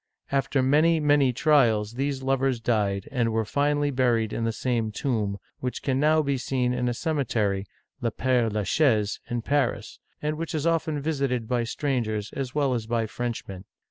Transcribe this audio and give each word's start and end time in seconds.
After 0.31 0.63
many, 0.63 0.99
many 0.99 1.31
trials, 1.31 1.93
these 1.93 2.23
lovers 2.23 2.59
died, 2.59 3.07
and 3.11 3.31
were 3.31 3.45
finally 3.45 3.91
buried 3.91 4.33
in 4.33 4.45
the 4.45 4.51
same 4.51 4.91
tomb, 4.91 5.37
which 5.59 5.83
can 5.83 5.99
now 5.99 6.23
be 6.23 6.39
seen 6.39 6.73
in 6.73 6.89
a 6.89 6.93
cemetery 6.95 7.67
(Le 8.01 8.11
P^re 8.11 8.51
La 8.51 8.63
Chaise) 8.63 9.19
in 9.29 9.43
Paris, 9.43 9.99
and 10.19 10.37
which 10.39 10.55
is 10.55 10.65
often 10.65 10.99
visited 10.99 11.47
by 11.47 11.63
strangers 11.63 12.31
as 12.33 12.55
well 12.55 12.73
as 12.73 12.87
by 12.87 13.05
French 13.05 13.47
men. 13.47 13.63